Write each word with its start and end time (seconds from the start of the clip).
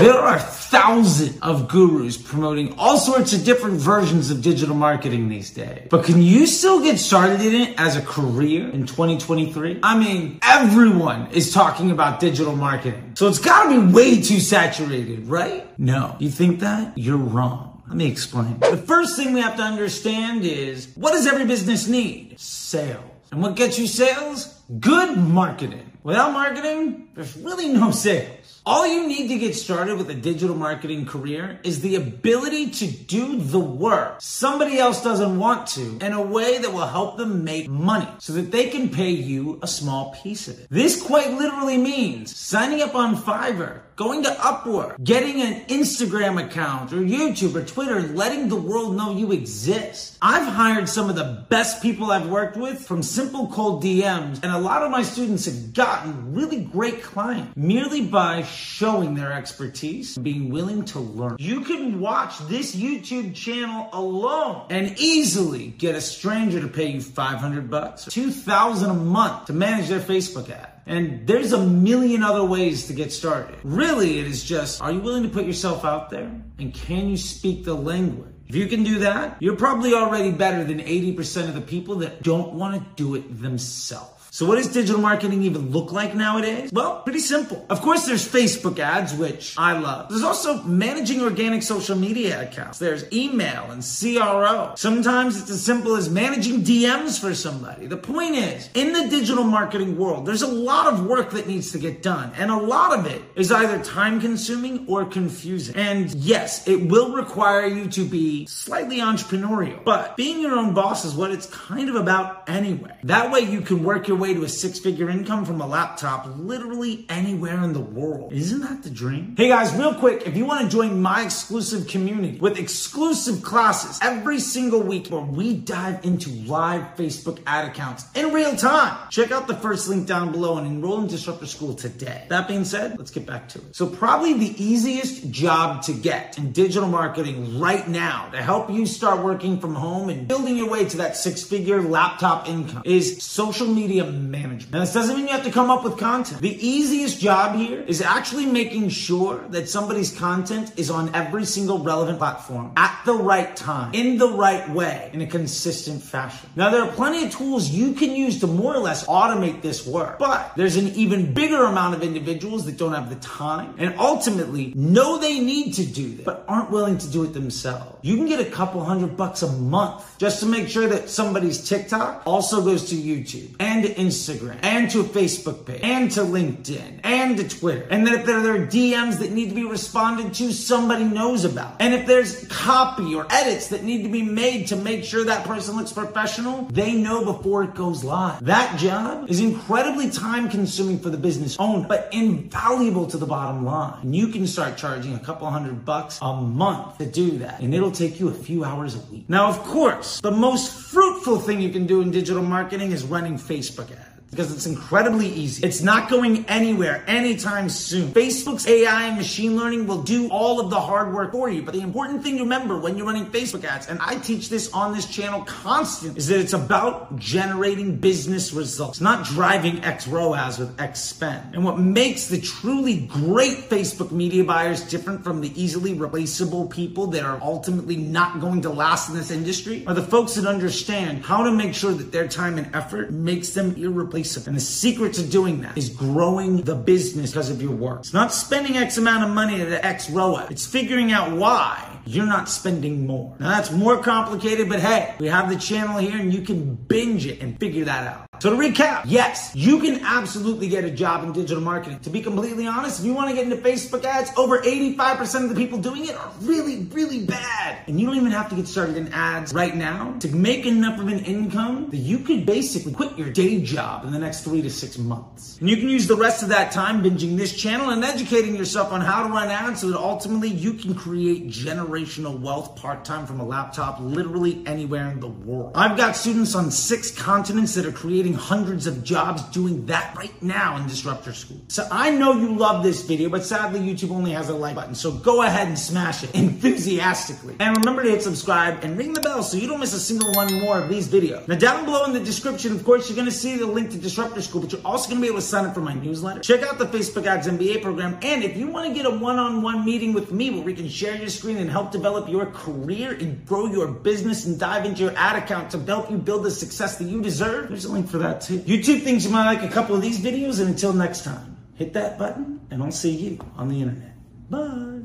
There 0.00 0.18
are 0.18 0.38
thousands 0.38 1.38
of 1.40 1.68
gurus 1.68 2.16
promoting 2.16 2.74
all 2.78 2.96
sorts 2.96 3.34
of 3.34 3.44
different 3.44 3.76
versions 3.78 4.30
of 4.30 4.40
digital 4.40 4.74
marketing 4.74 5.28
these 5.28 5.50
days. 5.50 5.88
But 5.90 6.04
can 6.04 6.22
you 6.22 6.46
still 6.46 6.80
get 6.82 6.98
started 6.98 7.42
in 7.42 7.54
it 7.54 7.78
as 7.78 7.96
a 7.96 8.00
career 8.00 8.66
in 8.70 8.86
2023? 8.86 9.80
I 9.82 9.98
mean, 9.98 10.38
everyone 10.42 11.28
is 11.32 11.52
talking 11.52 11.90
about 11.90 12.18
digital 12.18 12.56
marketing. 12.56 13.12
So 13.14 13.28
it's 13.28 13.38
gotta 13.38 13.68
be 13.68 13.92
way 13.92 14.22
too 14.22 14.40
saturated, 14.40 15.26
right? 15.26 15.66
No. 15.78 16.16
You 16.18 16.30
think 16.30 16.60
that? 16.60 16.96
You're 16.96 17.18
wrong. 17.18 17.82
Let 17.86 17.96
me 17.96 18.06
explain. 18.06 18.58
The 18.60 18.78
first 18.78 19.16
thing 19.16 19.34
we 19.34 19.40
have 19.40 19.56
to 19.56 19.62
understand 19.62 20.46
is 20.46 20.92
what 20.94 21.12
does 21.12 21.26
every 21.26 21.44
business 21.44 21.88
need? 21.88 22.40
Sales. 22.40 23.04
And 23.32 23.42
what 23.42 23.54
gets 23.54 23.78
you 23.78 23.86
sales? 23.86 24.60
Good 24.80 25.18
marketing. 25.18 25.90
Without 26.02 26.32
marketing, 26.32 27.08
there's 27.14 27.36
really 27.36 27.68
no 27.68 27.90
sales. 27.90 28.39
All 28.66 28.86
you 28.86 29.08
need 29.08 29.28
to 29.28 29.38
get 29.38 29.54
started 29.54 29.96
with 29.96 30.10
a 30.10 30.14
digital 30.14 30.54
marketing 30.54 31.06
career 31.06 31.58
is 31.64 31.80
the 31.80 31.96
ability 31.96 32.70
to 32.70 32.86
do 32.86 33.36
the 33.36 33.58
work 33.58 34.20
somebody 34.20 34.78
else 34.78 35.02
doesn't 35.02 35.38
want 35.38 35.66
to 35.66 35.98
in 36.00 36.12
a 36.12 36.20
way 36.20 36.58
that 36.58 36.72
will 36.72 36.86
help 36.86 37.16
them 37.16 37.42
make 37.44 37.68
money 37.68 38.08
so 38.18 38.32
that 38.34 38.50
they 38.50 38.68
can 38.68 38.88
pay 38.88 39.10
you 39.10 39.58
a 39.62 39.66
small 39.66 40.14
piece 40.22 40.48
of 40.48 40.58
it. 40.58 40.66
This 40.70 41.00
quite 41.00 41.32
literally 41.32 41.78
means 41.78 42.36
signing 42.36 42.82
up 42.82 42.94
on 42.94 43.16
Fiverr, 43.16 43.80
going 44.00 44.22
to 44.22 44.30
Upwork, 44.30 45.04
getting 45.04 45.42
an 45.42 45.60
Instagram 45.66 46.42
account 46.42 46.90
or 46.90 47.02
YouTube 47.02 47.54
or 47.54 47.62
Twitter, 47.62 48.00
letting 48.00 48.48
the 48.48 48.56
world 48.56 48.96
know 48.96 49.14
you 49.14 49.30
exist. 49.30 50.16
I've 50.22 50.50
hired 50.50 50.88
some 50.88 51.10
of 51.10 51.16
the 51.16 51.44
best 51.50 51.82
people 51.82 52.10
I've 52.10 52.26
worked 52.26 52.56
with 52.56 52.80
from 52.80 53.02
simple 53.02 53.48
cold 53.48 53.84
DMs, 53.84 54.42
and 54.42 54.52
a 54.52 54.58
lot 54.58 54.82
of 54.82 54.90
my 54.90 55.02
students 55.02 55.44
have 55.44 55.74
gotten 55.74 56.32
really 56.32 56.62
great 56.64 57.02
clients 57.02 57.54
merely 57.54 58.00
by 58.00 58.42
showing 58.44 59.16
their 59.16 59.34
expertise, 59.34 60.16
being 60.16 60.48
willing 60.48 60.86
to 60.86 60.98
learn. 60.98 61.36
You 61.38 61.60
can 61.60 62.00
watch 62.00 62.38
this 62.48 62.74
YouTube 62.74 63.34
channel 63.34 63.90
alone 63.92 64.64
and 64.70 64.98
easily 64.98 65.74
get 65.76 65.94
a 65.94 66.00
stranger 66.00 66.58
to 66.58 66.68
pay 66.68 66.86
you 66.86 67.02
500 67.02 67.68
bucks 67.68 68.08
or 68.08 68.12
2000 68.12 68.88
a 68.88 68.94
month 68.94 69.48
to 69.48 69.52
manage 69.52 69.88
their 69.88 70.00
Facebook 70.00 70.48
ad. 70.48 70.79
And 70.86 71.26
there's 71.26 71.52
a 71.52 71.64
million 71.64 72.22
other 72.22 72.44
ways 72.44 72.86
to 72.86 72.92
get 72.92 73.12
started. 73.12 73.58
Really, 73.62 74.18
it 74.18 74.26
is 74.26 74.42
just 74.42 74.80
are 74.80 74.92
you 74.92 75.00
willing 75.00 75.22
to 75.22 75.28
put 75.28 75.44
yourself 75.44 75.84
out 75.84 76.10
there? 76.10 76.30
And 76.58 76.74
can 76.74 77.08
you 77.08 77.16
speak 77.16 77.64
the 77.64 77.74
language? 77.74 78.34
If 78.48 78.56
you 78.56 78.66
can 78.66 78.82
do 78.82 78.98
that, 78.98 79.36
you're 79.40 79.54
probably 79.54 79.94
already 79.94 80.32
better 80.32 80.64
than 80.64 80.80
80% 80.80 81.48
of 81.48 81.54
the 81.54 81.60
people 81.60 81.94
that 81.96 82.22
don't 82.22 82.54
want 82.54 82.74
to 82.74 82.84
do 82.96 83.14
it 83.14 83.40
themselves. 83.40 84.19
So 84.30 84.46
what 84.46 84.56
does 84.56 84.68
digital 84.68 85.00
marketing 85.00 85.42
even 85.42 85.70
look 85.70 85.92
like 85.92 86.14
nowadays? 86.14 86.70
Well, 86.72 87.02
pretty 87.02 87.18
simple. 87.18 87.66
Of 87.68 87.80
course, 87.80 88.06
there's 88.06 88.26
Facebook 88.26 88.78
ads, 88.78 89.12
which 89.12 89.54
I 89.58 89.78
love. 89.78 90.08
There's 90.08 90.22
also 90.22 90.62
managing 90.62 91.20
organic 91.20 91.62
social 91.64 91.96
media 91.96 92.42
accounts. 92.42 92.78
There's 92.78 93.10
email 93.12 93.70
and 93.70 93.82
CRO. 93.82 94.74
Sometimes 94.76 95.40
it's 95.40 95.50
as 95.50 95.62
simple 95.64 95.96
as 95.96 96.08
managing 96.08 96.62
DMs 96.62 97.20
for 97.20 97.34
somebody. 97.34 97.86
The 97.86 97.96
point 97.96 98.36
is, 98.36 98.70
in 98.74 98.92
the 98.92 99.08
digital 99.08 99.42
marketing 99.44 99.98
world, 99.98 100.26
there's 100.26 100.42
a 100.42 100.46
lot 100.46 100.86
of 100.92 101.06
work 101.06 101.32
that 101.32 101.48
needs 101.48 101.72
to 101.72 101.78
get 101.78 102.02
done. 102.02 102.32
And 102.36 102.50
a 102.50 102.56
lot 102.56 102.96
of 102.98 103.06
it 103.06 103.22
is 103.34 103.50
either 103.50 103.82
time 103.82 104.20
consuming 104.20 104.86
or 104.86 105.04
confusing. 105.06 105.74
And 105.74 106.14
yes, 106.14 106.68
it 106.68 106.88
will 106.88 107.12
require 107.14 107.66
you 107.66 107.88
to 107.88 108.04
be 108.04 108.46
slightly 108.46 108.98
entrepreneurial, 108.98 109.82
but 109.84 110.16
being 110.16 110.40
your 110.40 110.52
own 110.52 110.72
boss 110.72 111.04
is 111.04 111.14
what 111.14 111.32
it's 111.32 111.46
kind 111.46 111.88
of 111.88 111.96
about 111.96 112.48
anyway. 112.48 112.96
That 113.04 113.32
way 113.32 113.40
you 113.40 113.60
can 113.60 113.82
work 113.82 114.06
your 114.06 114.19
way 114.20 114.34
to 114.34 114.44
a 114.44 114.48
six 114.48 114.78
figure 114.78 115.08
income 115.08 115.46
from 115.46 115.62
a 115.62 115.66
laptop 115.66 116.28
literally 116.36 117.06
anywhere 117.08 117.64
in 117.64 117.72
the 117.72 117.80
world. 117.80 118.32
Isn't 118.32 118.60
that 118.60 118.82
the 118.82 118.90
dream? 118.90 119.34
Hey 119.34 119.48
guys, 119.48 119.72
real 119.74 119.94
quick, 119.94 120.26
if 120.26 120.36
you 120.36 120.44
want 120.44 120.62
to 120.62 120.68
join 120.68 121.00
my 121.00 121.22
exclusive 121.22 121.88
community 121.88 122.38
with 122.38 122.58
exclusive 122.58 123.42
classes 123.42 123.98
every 124.02 124.38
single 124.38 124.82
week 124.82 125.08
where 125.08 125.22
we 125.22 125.56
dive 125.56 126.04
into 126.04 126.28
live 126.44 126.96
Facebook 126.96 127.40
ad 127.46 127.66
accounts 127.66 128.04
in 128.14 128.30
real 128.32 128.54
time, 128.54 129.08
check 129.08 129.32
out 129.32 129.46
the 129.46 129.56
first 129.56 129.88
link 129.88 130.06
down 130.06 130.32
below 130.32 130.58
and 130.58 130.66
enroll 130.66 131.00
in 131.00 131.06
Disrupter 131.06 131.46
School 131.46 131.72
today. 131.72 132.26
That 132.28 132.46
being 132.46 132.64
said, 132.64 132.98
let's 132.98 133.10
get 133.10 133.24
back 133.24 133.48
to 133.50 133.58
it. 133.58 133.74
So, 133.74 133.86
probably 133.86 134.34
the 134.34 134.62
easiest 134.62 135.30
job 135.30 135.82
to 135.84 135.94
get 135.94 136.36
in 136.36 136.52
digital 136.52 136.88
marketing 136.88 137.58
right 137.58 137.88
now 137.88 138.28
to 138.32 138.42
help 138.42 138.70
you 138.70 138.84
start 138.84 139.24
working 139.24 139.58
from 139.58 139.74
home 139.74 140.10
and 140.10 140.28
building 140.28 140.58
your 140.58 140.68
way 140.68 140.84
to 140.84 140.98
that 140.98 141.16
six 141.16 141.42
figure 141.42 141.80
laptop 141.80 142.46
income 142.46 142.82
is 142.84 143.22
social 143.22 143.66
media 143.66 144.09
management. 144.12 144.72
Now, 144.72 144.80
this 144.80 144.92
doesn't 144.92 145.16
mean 145.16 145.26
you 145.26 145.32
have 145.32 145.44
to 145.44 145.50
come 145.50 145.70
up 145.70 145.84
with 145.84 145.98
content. 145.98 146.40
The 146.40 146.66
easiest 146.66 147.20
job 147.20 147.56
here 147.56 147.80
is 147.80 148.00
actually 148.00 148.46
making 148.46 148.88
sure 148.90 149.38
that 149.48 149.68
somebody's 149.68 150.16
content 150.16 150.72
is 150.76 150.90
on 150.90 151.14
every 151.14 151.44
single 151.44 151.78
relevant 151.78 152.18
platform 152.18 152.72
at 152.76 153.00
the 153.04 153.14
right 153.14 153.54
time, 153.56 153.94
in 153.94 154.18
the 154.18 154.28
right 154.28 154.68
way, 154.70 155.10
in 155.12 155.20
a 155.20 155.26
consistent 155.26 156.02
fashion. 156.02 156.48
Now, 156.56 156.70
there 156.70 156.82
are 156.82 156.92
plenty 156.92 157.24
of 157.24 157.32
tools 157.32 157.70
you 157.70 157.92
can 157.94 158.12
use 158.12 158.40
to 158.40 158.46
more 158.46 158.74
or 158.74 158.78
less 158.78 159.06
automate 159.06 159.62
this 159.62 159.86
work, 159.86 160.18
but 160.18 160.52
there's 160.56 160.76
an 160.76 160.88
even 160.88 161.32
bigger 161.32 161.64
amount 161.64 161.94
of 161.94 162.02
individuals 162.02 162.66
that 162.66 162.76
don't 162.76 162.92
have 162.92 163.08
the 163.08 163.16
time 163.16 163.74
and 163.78 163.94
ultimately 163.98 164.72
know 164.74 165.18
they 165.18 165.40
need 165.40 165.72
to 165.74 165.84
do 165.84 166.14
this, 166.14 166.24
but 166.24 166.44
aren't 166.48 166.70
willing 166.70 166.98
to 166.98 167.08
do 167.08 167.24
it 167.24 167.32
themselves. 167.32 167.98
You 168.02 168.16
can 168.16 168.26
get 168.26 168.40
a 168.40 168.50
couple 168.50 168.82
hundred 168.82 169.16
bucks 169.16 169.42
a 169.42 169.52
month 169.52 170.04
just 170.18 170.40
to 170.40 170.46
make 170.46 170.68
sure 170.68 170.86
that 170.88 171.08
somebody's 171.08 171.68
TikTok 171.68 172.22
also 172.26 172.62
goes 172.62 172.88
to 172.90 172.94
YouTube 172.94 173.54
and 173.58 173.84
Instagram 174.00 174.58
and 174.62 174.90
to 174.90 175.00
a 175.00 175.04
Facebook 175.04 175.66
page 175.66 175.80
and 175.82 176.10
to 176.12 176.20
LinkedIn 176.20 177.00
and 177.04 177.36
to 177.36 177.48
Twitter. 177.48 177.86
And 177.90 178.06
that 178.06 178.14
if 178.14 178.26
there 178.26 178.54
are 178.54 178.66
DMs 178.66 179.18
that 179.18 179.32
need 179.32 179.50
to 179.50 179.54
be 179.54 179.64
responded 179.64 180.34
to, 180.34 180.52
somebody 180.52 181.04
knows 181.04 181.44
about. 181.44 181.76
And 181.80 181.94
if 181.94 182.06
there's 182.06 182.46
copy 182.48 183.14
or 183.14 183.26
edits 183.30 183.68
that 183.68 183.84
need 183.84 184.02
to 184.02 184.08
be 184.08 184.22
made 184.22 184.68
to 184.68 184.76
make 184.76 185.04
sure 185.04 185.24
that 185.24 185.44
person 185.44 185.76
looks 185.76 185.92
professional, 185.92 186.64
they 186.64 186.94
know 186.94 187.24
before 187.24 187.64
it 187.64 187.74
goes 187.74 188.02
live. 188.02 188.44
That 188.44 188.78
job 188.78 189.28
is 189.28 189.40
incredibly 189.40 190.10
time 190.10 190.48
consuming 190.48 190.98
for 190.98 191.10
the 191.10 191.18
business 191.18 191.56
owner, 191.58 191.86
but 191.86 192.08
invaluable 192.12 193.06
to 193.08 193.18
the 193.18 193.26
bottom 193.26 193.64
line. 193.64 194.00
And 194.02 194.16
you 194.16 194.28
can 194.28 194.46
start 194.46 194.76
charging 194.76 195.14
a 195.14 195.18
couple 195.18 195.48
hundred 195.50 195.84
bucks 195.84 196.18
a 196.22 196.34
month 196.34 196.98
to 196.98 197.06
do 197.06 197.38
that. 197.38 197.60
And 197.60 197.74
it'll 197.74 197.92
take 197.92 198.18
you 198.18 198.28
a 198.28 198.34
few 198.34 198.64
hours 198.64 198.94
a 198.94 199.00
week. 199.12 199.24
Now, 199.28 199.48
of 199.48 199.58
course, 199.64 200.20
the 200.20 200.30
most 200.30 200.72
fruitful 200.72 201.38
thing 201.38 201.60
you 201.60 201.70
can 201.70 201.86
do 201.86 202.00
in 202.00 202.10
digital 202.10 202.42
marketing 202.42 202.92
is 202.92 203.04
running 203.04 203.34
Facebook 203.34 203.89
because 204.30 204.52
it's 204.54 204.66
incredibly 204.66 205.26
easy. 205.26 205.66
It's 205.66 205.82
not 205.82 206.08
going 206.08 206.46
anywhere 206.46 207.02
anytime 207.08 207.68
soon. 207.68 208.12
Facebook's 208.12 208.66
AI 208.66 209.08
and 209.08 209.16
machine 209.16 209.56
learning 209.56 209.88
will 209.88 210.02
do 210.02 210.28
all 210.30 210.60
of 210.60 210.70
the 210.70 210.80
hard 210.80 211.12
work 211.12 211.32
for 211.32 211.50
you. 211.50 211.62
But 211.62 211.74
the 211.74 211.80
important 211.80 212.22
thing 212.22 212.36
to 212.36 212.44
remember 212.44 212.78
when 212.78 212.96
you're 212.96 213.06
running 213.06 213.26
Facebook 213.26 213.64
ads, 213.64 213.88
and 213.88 213.98
I 214.00 214.16
teach 214.18 214.48
this 214.48 214.72
on 214.72 214.94
this 214.94 215.06
channel 215.06 215.42
constant, 215.42 216.16
is 216.16 216.28
that 216.28 216.38
it's 216.38 216.52
about 216.52 217.16
generating 217.16 217.96
business 217.96 218.52
results, 218.52 219.00
not 219.00 219.24
driving 219.24 219.82
X 219.82 220.06
ROAS 220.06 220.58
with 220.58 220.80
X 220.80 221.00
spend. 221.00 221.54
And 221.54 221.64
what 221.64 221.80
makes 221.80 222.28
the 222.28 222.40
truly 222.40 223.06
great 223.06 223.68
Facebook 223.68 224.12
media 224.12 224.44
buyers 224.44 224.82
different 224.82 225.24
from 225.24 225.40
the 225.40 225.60
easily 225.60 225.94
replaceable 225.94 226.68
people 226.68 227.08
that 227.08 227.24
are 227.24 227.40
ultimately 227.42 227.96
not 227.96 228.40
going 228.40 228.62
to 228.62 228.70
last 228.70 229.08
in 229.08 229.16
this 229.16 229.32
industry 229.32 229.84
are 229.88 229.94
the 229.94 230.02
folks 230.02 230.34
that 230.34 230.46
understand 230.46 231.24
how 231.24 231.42
to 231.42 231.50
make 231.50 231.74
sure 231.74 231.92
that 231.92 232.12
their 232.12 232.28
time 232.28 232.58
and 232.58 232.72
effort 232.76 233.10
makes 233.10 233.50
them 233.50 233.74
irreplaceable 233.74 234.19
and 234.46 234.56
the 234.56 234.60
secret 234.60 235.14
to 235.14 235.22
doing 235.22 235.62
that 235.62 235.76
is 235.76 235.88
growing 235.88 236.62
the 236.62 236.74
business 236.74 237.30
because 237.30 237.50
of 237.50 237.60
your 237.60 237.72
work. 237.72 238.00
It's 238.00 238.12
not 238.12 238.32
spending 238.32 238.76
X 238.76 238.98
amount 238.98 239.24
of 239.24 239.30
money 239.30 239.60
at 239.60 239.68
the 239.68 239.84
X 239.84 240.10
ROA. 240.10 240.46
It's 240.50 240.66
figuring 240.66 241.12
out 241.12 241.36
why 241.36 242.00
you're 242.06 242.26
not 242.26 242.48
spending 242.48 243.06
more. 243.06 243.36
Now 243.38 243.50
that's 243.50 243.70
more 243.70 244.02
complicated, 244.02 244.68
but 244.68 244.80
hey, 244.80 245.14
we 245.18 245.28
have 245.28 245.48
the 245.48 245.56
channel 245.56 245.98
here 245.98 246.18
and 246.18 246.32
you 246.32 246.42
can 246.42 246.74
binge 246.74 247.26
it 247.26 247.40
and 247.40 247.58
figure 247.58 247.84
that 247.84 248.06
out. 248.06 248.29
So 248.40 248.48
to 248.48 248.56
recap, 248.56 249.02
yes, 249.04 249.54
you 249.54 249.80
can 249.80 250.02
absolutely 250.02 250.66
get 250.66 250.82
a 250.84 250.90
job 250.90 251.24
in 251.24 251.32
digital 251.32 251.62
marketing. 251.62 252.00
To 252.00 252.10
be 252.10 252.22
completely 252.22 252.66
honest, 252.66 253.00
if 253.00 253.04
you 253.04 253.12
want 253.12 253.28
to 253.28 253.36
get 253.36 253.44
into 253.44 253.58
Facebook 253.58 254.02
ads, 254.06 254.30
over 254.34 254.60
85% 254.60 255.44
of 255.44 255.50
the 255.50 255.54
people 255.54 255.78
doing 255.78 256.06
it 256.06 256.16
are 256.16 256.32
really, 256.40 256.84
really 256.84 257.26
bad. 257.26 257.76
And 257.86 258.00
you 258.00 258.06
don't 258.06 258.16
even 258.16 258.30
have 258.30 258.48
to 258.48 258.56
get 258.56 258.66
started 258.66 258.96
in 258.96 259.12
ads 259.12 259.52
right 259.52 259.76
now 259.76 260.16
to 260.20 260.28
make 260.28 260.64
enough 260.64 260.98
of 260.98 261.08
an 261.08 261.18
income 261.18 261.90
that 261.90 261.98
you 261.98 262.20
could 262.20 262.46
basically 262.46 262.94
quit 262.94 263.18
your 263.18 263.28
day 263.28 263.60
job 263.60 264.06
in 264.06 264.10
the 264.10 264.18
next 264.18 264.42
three 264.42 264.62
to 264.62 264.70
six 264.70 264.96
months. 264.96 265.58
And 265.60 265.68
you 265.68 265.76
can 265.76 265.90
use 265.90 266.06
the 266.06 266.16
rest 266.16 266.42
of 266.42 266.48
that 266.48 266.72
time 266.72 267.02
binging 267.02 267.36
this 267.36 267.54
channel 267.54 267.90
and 267.90 268.02
educating 268.02 268.56
yourself 268.56 268.90
on 268.90 269.02
how 269.02 269.22
to 269.22 269.28
run 269.28 269.48
ads 269.48 269.82
so 269.82 269.90
that 269.90 269.98
ultimately 269.98 270.48
you 270.48 270.72
can 270.72 270.94
create 270.94 271.48
generational 271.48 272.40
wealth 272.40 272.74
part-time 272.76 273.26
from 273.26 273.40
a 273.40 273.44
laptop 273.44 273.98
literally 274.00 274.62
anywhere 274.64 275.10
in 275.10 275.20
the 275.20 275.28
world. 275.28 275.72
I've 275.74 275.98
got 275.98 276.16
students 276.16 276.54
on 276.54 276.70
six 276.70 277.10
continents 277.10 277.74
that 277.74 277.84
are 277.84 277.92
creating 277.92 278.29
creating 278.32 278.48
hundreds 278.48 278.86
of 278.86 279.04
jobs 279.04 279.42
doing 279.50 279.86
that 279.86 280.16
right 280.16 280.42
now 280.42 280.76
in 280.76 280.86
Disrupter 280.86 281.32
School. 281.32 281.60
So 281.68 281.86
I 281.90 282.10
know 282.10 282.32
you 282.34 282.56
love 282.56 282.82
this 282.82 283.02
video, 283.02 283.28
but 283.28 283.44
sadly 283.44 283.80
YouTube 283.80 284.10
only 284.10 284.32
has 284.32 284.48
a 284.48 284.54
like 284.54 284.74
button. 284.74 284.94
So 284.94 285.12
go 285.12 285.42
ahead 285.42 285.68
and 285.68 285.78
smash 285.78 286.22
it 286.22 286.34
enthusiastically. 286.34 287.56
And 287.60 287.76
remember 287.76 288.02
to 288.02 288.10
hit 288.10 288.22
subscribe 288.22 288.84
and 288.84 288.96
ring 288.96 289.12
the 289.12 289.20
bell 289.20 289.42
so 289.42 289.56
you 289.56 289.66
don't 289.66 289.80
miss 289.80 289.94
a 289.94 290.00
single 290.00 290.32
one 290.32 290.52
more 290.60 290.78
of 290.78 290.88
these 290.88 291.08
videos. 291.08 291.46
Now 291.48 291.56
down 291.56 291.84
below 291.84 292.04
in 292.04 292.12
the 292.12 292.20
description, 292.20 292.72
of 292.72 292.84
course, 292.84 293.08
you're 293.08 293.16
gonna 293.16 293.30
see 293.30 293.56
the 293.56 293.66
link 293.66 293.90
to 293.90 293.98
Disrupter 293.98 294.42
School, 294.42 294.62
but 294.62 294.72
you're 294.72 294.82
also 294.84 295.08
gonna 295.08 295.20
be 295.20 295.28
able 295.28 295.38
to 295.38 295.42
sign 295.42 295.64
up 295.66 295.74
for 295.74 295.80
my 295.80 295.94
newsletter. 295.94 296.40
Check 296.40 296.62
out 296.62 296.78
the 296.78 296.86
Facebook 296.86 297.26
Ads 297.26 297.48
MBA 297.48 297.82
program. 297.82 298.18
And 298.22 298.44
if 298.44 298.56
you 298.56 298.68
wanna 298.68 298.94
get 298.94 299.06
a 299.06 299.10
one-on-one 299.10 299.84
meeting 299.84 300.12
with 300.12 300.32
me 300.32 300.50
where 300.50 300.62
we 300.62 300.74
can 300.74 300.88
share 300.88 301.16
your 301.16 301.28
screen 301.28 301.56
and 301.56 301.70
help 301.70 301.90
develop 301.90 302.28
your 302.28 302.46
career 302.46 303.12
and 303.12 303.44
grow 303.46 303.66
your 303.66 303.88
business 303.88 304.46
and 304.46 304.58
dive 304.58 304.84
into 304.84 305.02
your 305.02 305.16
ad 305.16 305.42
account 305.42 305.70
to 305.70 305.78
help 305.84 306.10
you 306.10 306.16
build 306.16 306.44
the 306.44 306.50
success 306.50 306.96
that 306.96 307.04
you 307.04 307.20
deserve, 307.20 307.68
there's 307.68 307.84
a 307.84 307.92
link 307.92 308.08
for 308.08 308.18
that 308.20 308.40
too. 308.40 308.60
YouTube 308.60 309.02
thinks 309.02 309.24
you 309.24 309.30
might 309.30 309.46
like 309.46 309.62
a 309.62 309.72
couple 309.72 309.94
of 309.94 310.02
these 310.02 310.20
videos, 310.20 310.60
and 310.60 310.68
until 310.68 310.92
next 310.92 311.24
time, 311.24 311.56
hit 311.74 311.92
that 311.94 312.18
button, 312.18 312.60
and 312.70 312.82
I'll 312.82 312.92
see 312.92 313.10
you 313.10 313.38
on 313.56 313.68
the 313.68 313.80
internet. 313.80 314.14
Bye. 314.50 314.99